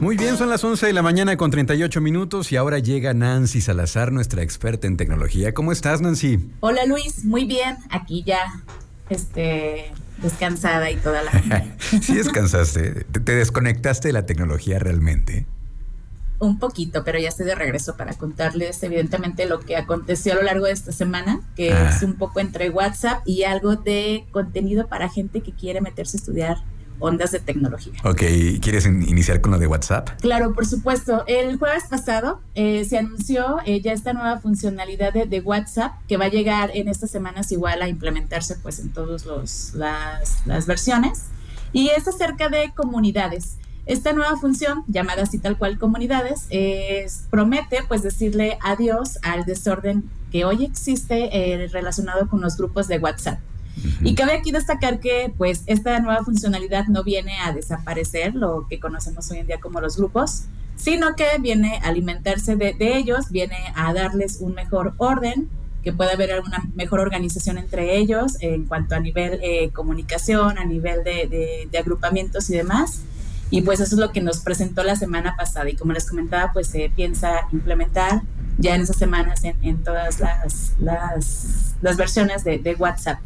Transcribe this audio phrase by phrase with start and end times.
[0.00, 3.60] Muy bien, son las 11 de la mañana con 38 minutos y ahora llega Nancy
[3.60, 5.54] Salazar, nuestra experta en tecnología.
[5.54, 6.50] ¿Cómo estás, Nancy?
[6.60, 7.24] Hola, Luis.
[7.24, 7.78] Muy bien.
[7.90, 8.62] Aquí ya,
[9.08, 11.66] este, descansada y toda la...
[12.02, 13.04] sí, descansaste.
[13.04, 15.46] ¿Te desconectaste de la tecnología realmente?
[16.38, 20.42] un poquito, pero ya estoy de regreso para contarles evidentemente lo que aconteció a lo
[20.42, 21.88] largo de esta semana, que ah.
[21.88, 26.20] es un poco entre WhatsApp y algo de contenido para gente que quiere meterse a
[26.20, 26.56] estudiar
[26.98, 27.92] ondas de tecnología.
[28.04, 28.22] Ok,
[28.60, 30.10] ¿quieres iniciar con lo de WhatsApp?
[30.20, 31.24] Claro, por supuesto.
[31.26, 36.24] El jueves pasado eh, se anunció eh, ya esta nueva funcionalidad de, WhatsApp que va
[36.24, 39.26] a llegar en estas semanas igual a implementarse pues en todas
[39.74, 41.24] las, las versiones
[41.72, 43.58] y es acerca de comunidades.
[43.84, 46.48] Esta nueva función, llamada así tal cual comunidades,
[47.30, 52.98] promete pues decirle adiós al desorden que hoy existe eh, relacionado con los grupos de
[52.98, 53.38] WhatsApp.
[54.02, 58.80] Y cabe aquí destacar que pues esta nueva funcionalidad no viene a desaparecer lo que
[58.80, 60.44] conocemos hoy en día como los grupos,
[60.76, 65.48] sino que viene a alimentarse de, ellos, viene a darles un mejor orden,
[65.82, 70.64] que pueda haber una mejor organización entre ellos en cuanto a nivel eh, comunicación, a
[70.64, 73.02] nivel de, de agrupamientos y demás.
[73.50, 75.70] Y pues eso es lo que nos presentó la semana pasada.
[75.70, 78.22] Y como les comentaba, pues se piensa implementar
[78.58, 83.20] ya en esas semanas en, todas las, las, versiones de, WhatsApp.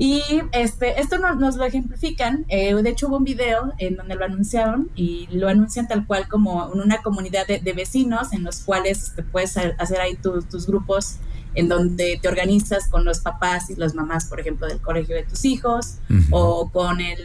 [0.00, 2.46] Y este, esto nos lo ejemplifican.
[2.48, 6.26] Eh, de hecho, hubo un video en donde lo anunciaron y lo anuncian tal cual
[6.26, 11.16] como en una comunidad de, vecinos en los cuales te puedes hacer ahí tus grupos
[11.54, 15.24] en donde te organizas con los papás y las mamás, por ejemplo, del colegio de
[15.24, 15.96] tus hijos,
[16.30, 17.18] o con el,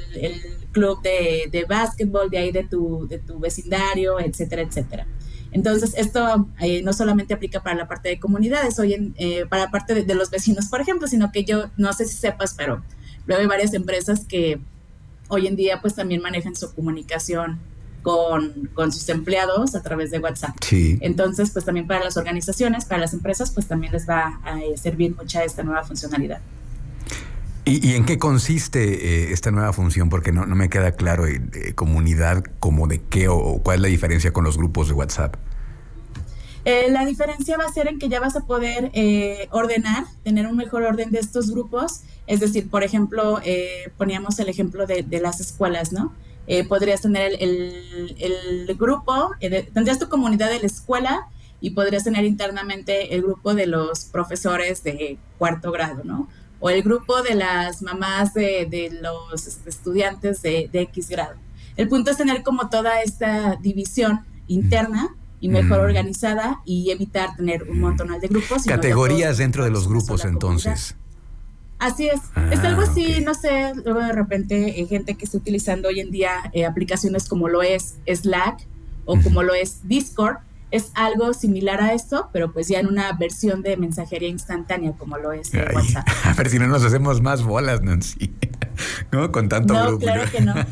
[0.73, 5.08] club de, de básquetbol de ahí de tu, de tu vecindario, etcétera, etcétera.
[5.56, 9.64] Entonces, esto eh, no solamente aplica para la parte de comunidades, hoy en, eh, para
[9.64, 12.56] la parte de, de, los vecinos, por ejemplo, sino que yo, no sé si sepas,
[12.56, 12.84] pero
[13.25, 14.59] luego hay varias empresas que
[15.30, 17.58] hoy en día pues también manejan su comunicación
[18.02, 20.58] con, con, sus empleados a través de WhatsApp.
[20.61, 20.98] Sí.
[21.00, 24.78] Entonces, pues también para las organizaciones, para las empresas, pues también les va a eh,
[24.78, 26.42] servir mucha esta nueva funcionalidad.
[27.65, 30.09] ¿Y, en qué consiste eh, esta nueva función?
[30.09, 31.42] Porque no, me queda claro, eh,
[31.73, 35.36] comunidad, como de qué o, cuál es la diferencia con los grupos de WhatsApp.
[36.65, 38.92] la diferencia va a ser en que ya vas a poder
[39.52, 42.02] ordenar, tener un mejor orden de estos grupos.
[42.27, 43.42] Es decir, por ejemplo,
[43.98, 46.14] poníamos el ejemplo de, de, las escuelas, ¿no?
[46.48, 51.27] Eh, podrías tener el, grupo, eh, tendrías tu comunidad de la escuela
[51.59, 56.27] y podrías tener internamente el grupo de los profesores de cuarto grado, ¿no?
[56.60, 61.36] O el grupo de las mamás de, los este, estudiantes de, X grado.
[61.77, 65.86] El punto es tener como toda esta división interna y mejor mm.
[65.86, 68.64] organizada y evitar tener un montón de grupos.
[68.64, 70.95] Categorías dentro de los grupos entonces.
[71.77, 72.21] Así es.
[72.52, 75.99] es algo ah, así, no sé, luego de repente eh, gente que está utilizando hoy
[75.99, 78.66] en día eh, aplicaciones como lo es Slack
[79.04, 80.37] o como lo es Discord,
[80.71, 85.17] es algo similar a esto, pero pues ya en una versión de mensajería instantánea como
[85.17, 86.08] lo es WhatsApp.
[86.26, 88.33] A ver si no nos hacemos más bolas, Nancy.
[89.11, 89.31] ¿No?
[89.31, 90.54] Con tanto no, Claro que no.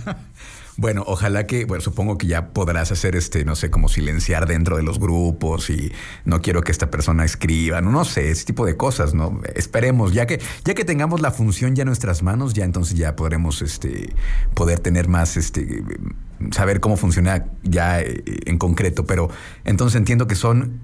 [0.76, 4.76] Bueno, ojalá que, bueno, supongo que ya podrás hacer este, no sé, como silenciar dentro
[4.78, 5.92] de los grupos y
[6.26, 9.40] no quiero que esta persona escriba, no, no sé, ese tipo de cosas, ¿no?
[9.56, 13.16] Esperemos, ya que, ya que tengamos la función ya en nuestras manos, ya entonces ya
[13.16, 14.16] podremos, este,
[14.56, 15.84] poder tener más, este,
[16.52, 19.30] saber cómo funciona ya eh, en concreto, pero
[19.66, 20.82] entonces entiendo que son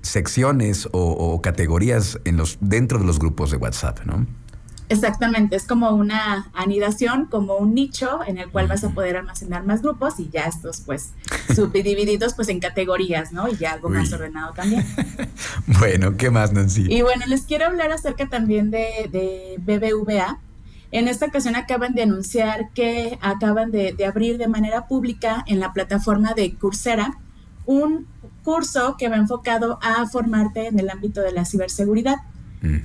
[0.00, 4.26] secciones o, o categorías en los, dentro de los grupos de WhatsApp, ¿no?
[4.92, 9.64] Exactamente, es como una anidación, como un nicho en el cual vas a poder almacenar
[9.64, 11.12] más grupos y ya estos pues
[11.54, 13.48] subdivididos pues en categorías, ¿no?
[13.48, 14.84] Y ya algo más ordenado también.
[15.66, 16.86] bueno, ¿qué más, Nancy?
[16.92, 20.38] Y bueno, les quiero hablar acerca también de, de BBVA.
[20.90, 25.58] En esta ocasión acaban de anunciar que acaban de, de abrir de manera pública en
[25.58, 27.18] la plataforma de Coursera
[27.64, 28.06] un
[28.44, 32.16] curso que va enfocado a formarte en el ámbito de la ciberseguridad.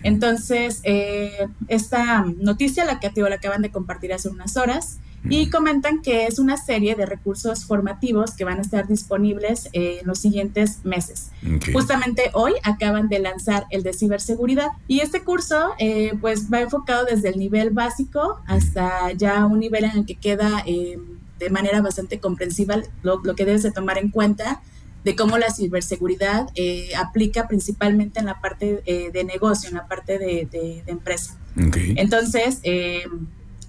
[0.03, 4.99] Entonces, eh, esta noticia la que la acaban de compartir hace unas horas
[5.29, 10.05] y comentan que es una serie de recursos formativos que van a estar disponibles en
[10.07, 11.31] los siguientes meses.
[11.73, 17.05] Justamente hoy acaban de lanzar el de ciberseguridad y este curso eh, pues va enfocado
[17.05, 20.97] desde el nivel básico hasta ya un nivel en el que queda eh,
[21.39, 24.61] de manera bastante comprensiva lo, lo que debes de tomar en cuenta
[25.03, 29.87] de cómo la ciberseguridad eh, aplica principalmente en la parte eh, de negocio, en la
[29.87, 31.37] parte de, empresa.
[31.55, 33.05] Entonces, eh,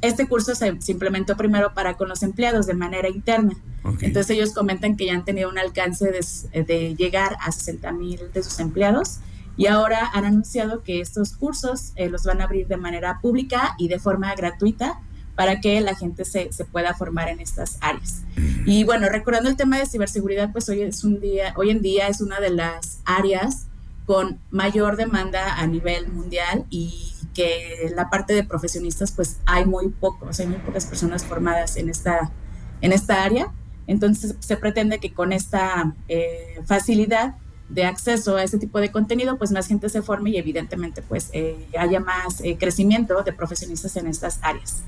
[0.03, 3.55] este curso se, implementó primero para con los empleados de manera interna.
[4.01, 8.43] Entonces ellos comentan que ya han tenido un alcance de, llegar a 60 mil de
[8.43, 9.21] sus empleados
[9.57, 13.89] y ahora han anunciado que estos cursos los van a abrir de manera pública y
[13.89, 15.01] de forma gratuita
[15.39, 18.23] para que la gente se, se pueda formar en estas áreas.
[18.67, 22.09] Y bueno, recordando el tema de ciberseguridad, pues hoy es un día, hoy en día
[22.09, 23.69] es una de las áreas
[24.05, 29.91] con mayor demanda a nivel mundial y que la parte de profesionistas pues hay muy
[29.91, 32.33] pocos, hay muy pocas personas formadas en esta,
[32.81, 33.53] en esta área.
[33.87, 37.37] Entonces se pretende que con esta eh, facilidad
[37.69, 41.31] de acceso a ese tipo de contenido, pues más gente se forme y evidentemente pues
[41.33, 44.83] eh, haya más eh, crecimiento de profesionistas en estas áreas.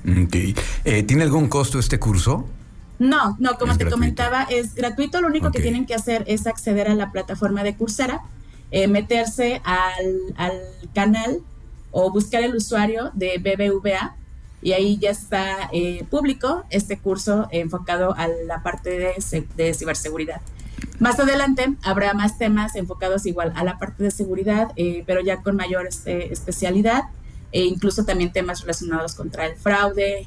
[0.83, 2.45] ¿Tiene algún costo este curso?
[2.97, 5.21] No, no, como te comentaba, es gratuito.
[5.21, 8.21] Lo único que tienen que hacer es acceder a la plataforma de Coursera
[8.69, 10.61] eh, meterse al,
[10.93, 11.41] canal
[11.91, 14.15] o buscar el usuario de BBVA
[14.61, 20.41] y ahí ya está eh, público este curso enfocado a la parte de, de, ciberseguridad.
[20.99, 25.41] Más adelante habrá más temas enfocados igual a la parte de seguridad, eh, pero ya
[25.41, 27.03] con mayor este, especialidad
[27.51, 30.23] e incluso también temas relacionados contra el fraude,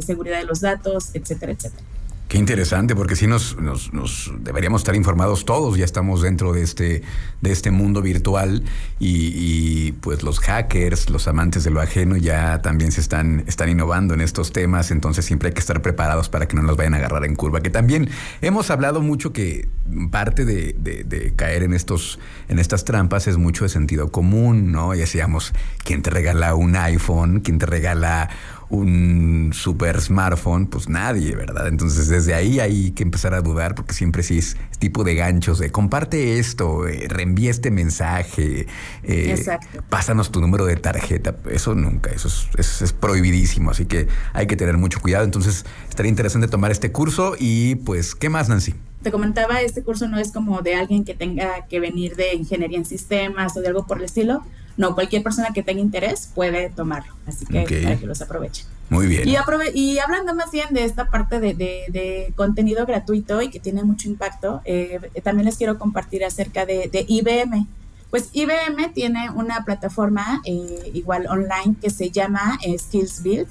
[0.00, 1.82] seguridad de los datos, etcétera, etcétera.
[2.28, 7.02] Qué interesante, porque sí nos, nos, deberíamos estar informados todos, ya estamos dentro de este,
[7.40, 8.64] de este mundo virtual
[8.98, 14.12] y, pues los hackers, los amantes de lo ajeno ya también se están, están innovando
[14.12, 16.96] en estos temas, entonces siempre hay que estar preparados para que no nos vayan a
[16.96, 18.10] agarrar en curva, que también
[18.40, 19.68] hemos hablado mucho que
[20.10, 22.18] parte de, de, caer en, estos,
[22.48, 24.94] en estas trampas es mucho de sentido común, ¿no?
[24.94, 25.52] Y decíamos,
[25.84, 27.40] ¿quién te regala un iPhone?
[27.40, 28.28] ¿Quién te regala
[28.68, 31.68] un super smartphone, pues nadie, ¿verdad?
[31.68, 35.58] Entonces desde ahí hay que empezar a dudar porque siempre sí es tipo de ganchos
[35.58, 38.66] de comparte esto, eh, reenvía este mensaje,
[39.04, 39.58] eh,
[39.88, 41.36] pásanos tu número de tarjeta.
[41.50, 42.28] Eso nunca, eso
[42.58, 45.24] es, prohibidísimo, así que hay que tener mucho cuidado.
[45.24, 48.74] Entonces estaría interesante tomar este curso y pues, ¿qué más, Nancy?
[49.06, 52.76] Te comentaba, este curso no es como de alguien que tenga que venir de ingeniería
[52.76, 54.42] en sistemas o de algo por el estilo.
[54.76, 57.14] No, cualquier persona que tenga interés puede tomarlo.
[57.24, 58.66] Así que para que los aprovechen.
[58.90, 59.28] Muy bien.
[59.28, 59.36] Y,
[59.74, 64.60] y hablando más bien de esta parte de, contenido gratuito y que tiene mucho impacto,
[64.64, 67.64] eh, también les quiero compartir acerca de, IBM.
[68.10, 73.46] Pues IBM tiene una plataforma eh, igual online que se llama eh, Skills Build.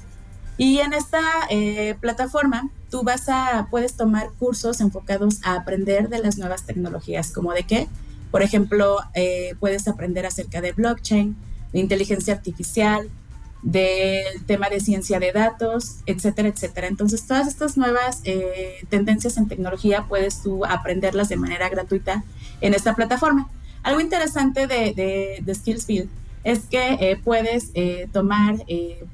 [0.58, 1.22] Y en esta
[2.00, 7.52] plataforma tú vas a, puedes tomar cursos enfocados a aprender de las nuevas tecnologías, como
[7.54, 7.90] de qué,
[8.36, 11.38] por ejemplo, eh, puedes aprender acerca de blockchain,
[11.72, 13.10] de inteligencia artificial,
[13.62, 16.88] del tema de ciencia de datos, etcétera, etcétera.
[16.88, 22.26] Entonces, todas estas nuevas eh, tendencias en tecnología puedes tú aprenderlas de manera gratuita
[22.60, 23.50] en esta plataforma.
[23.84, 26.10] Algo interesante de, de, SkillsBuild
[26.46, 27.74] es que eh, puedes
[28.14, 28.56] tomar,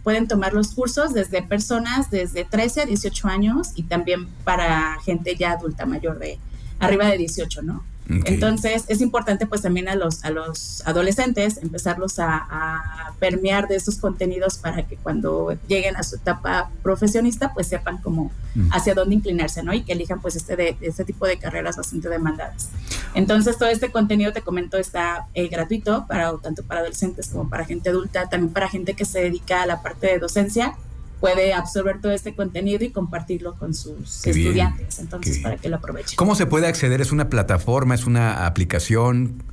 [0.03, 5.35] pueden tomar los cursos desde personas desde 13 a 18 años y también para gente
[5.35, 6.37] ya adulta mayor de
[6.79, 7.83] arriba de 18, ¿no?
[8.25, 13.97] Entonces es importante pues también a los, a los adolescentes empezarlos a, permear de esos
[13.97, 18.31] contenidos para que cuando lleguen a su etapa profesionista pues sepan cómo
[18.71, 19.73] hacia dónde inclinarse, ¿no?
[19.73, 22.69] Y que elijan pues este, de, este tipo de carreras bastante demandadas.
[23.13, 27.63] Entonces todo este contenido, te comento, está eh, gratuito para tanto para adolescentes como para
[27.63, 30.75] gente adulta, también para gente que se dedica a la parte de docencia
[31.21, 34.99] puede absorber todo este contenido y compartirlo con sus estudiantes.
[34.99, 36.17] Entonces, para que lo aprovechen.
[36.17, 36.99] ¿Cómo se puede acceder?
[36.99, 37.95] ¿Es una plataforma?
[37.95, 39.43] ¿Es una aplicación?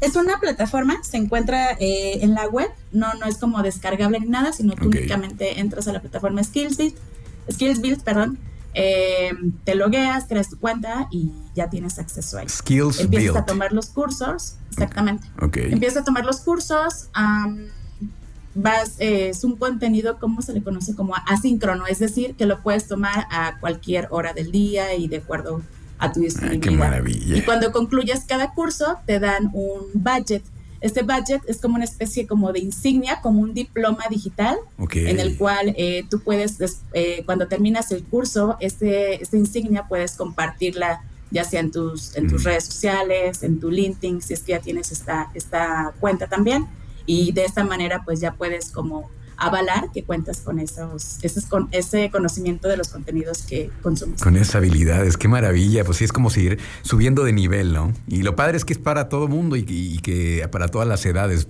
[0.00, 4.28] Es una plataforma, se encuentra eh, en la web, no, no es como descargable ni
[4.28, 6.94] nada, sino tú únicamente entras a la plataforma Skillsbuild,
[7.52, 8.38] Skillsbuild, perdón,
[8.72, 9.32] eh,
[9.64, 13.90] te logueas, creas tu cuenta y ya tienes acceso a Skills Empiezas a tomar los
[13.90, 15.28] cursos, exactamente.
[15.38, 15.70] Okay.
[15.70, 17.10] Empiezas a tomar los cursos,
[18.54, 20.94] vas, eh, es un contenido, ¿cómo se le conoce?
[20.94, 25.18] Como asíncrono, es decir, que lo puedes tomar a cualquier hora del día y de
[25.18, 25.62] acuerdo
[25.98, 26.62] a tu disponibilidad.
[26.62, 27.36] qué maravilla.
[27.36, 30.42] Y cuando concluyes cada curso, te dan un budget.
[30.80, 34.56] Este budget es como una especie como de insignia, como un diploma digital,
[34.94, 36.56] en el cual eh, tú puedes,
[36.94, 41.02] eh, cuando terminas el curso, este, esta insignia puedes compartirla
[41.32, 42.46] ya sea en tus, en tus mm.
[42.46, 46.66] redes sociales, en tu LinkedIn, si es que ya tienes esta, esta cuenta también
[47.10, 51.68] y de esta manera pues ya puedes como avalar que cuentas con esos, ese, con
[51.72, 54.22] ese conocimiento de los contenidos que consumes.
[54.22, 57.92] Con esas habilidades, qué maravilla, pues sí es como seguir subiendo de nivel, ¿no?
[58.06, 61.48] Y lo padre es que es para todo mundo y, que para todas las edades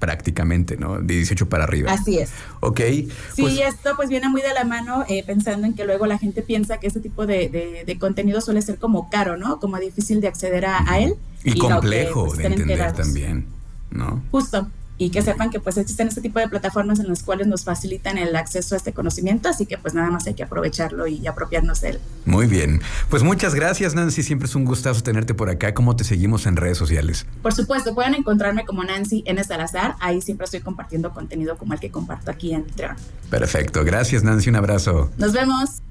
[0.00, 0.98] prácticamente, ¿no?
[0.98, 1.92] De 18 para arriba.
[1.92, 2.30] Así es.
[2.60, 2.80] Ok.
[2.80, 3.08] Sí,
[3.38, 6.42] pues esto pues viene muy de la mano eh, pensando en que luego la gente
[6.42, 9.60] piensa que este tipo de, contenido suele ser como caro, ¿no?
[9.60, 11.14] Como difícil de acceder a, él.
[11.44, 13.46] Y, complejo pues, de entender también,
[13.92, 14.24] ¿no?
[14.32, 14.68] Justo.
[14.98, 18.18] Y que sepan que pues existen este tipo de plataformas en las cuales nos facilitan
[18.18, 21.80] el acceso a este conocimiento, así que pues nada más hay que aprovecharlo y apropiarnos
[21.80, 22.00] de él.
[22.24, 25.74] Muy bien, pues muchas gracias Nancy, siempre es un gustazo tenerte por acá.
[25.74, 27.26] ¿Cómo te seguimos en redes sociales?
[27.42, 29.42] Por supuesto, pueden encontrarme como Nancy N.
[29.44, 32.96] Salazar, ahí siempre estoy compartiendo contenido como el que comparto aquí en Treon.
[33.30, 35.10] Perfecto, gracias Nancy, un abrazo.
[35.18, 35.82] Nos vemos.